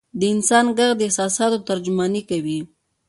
[0.19, 2.59] د انسان ږغ د احساساتو ترجماني کوي.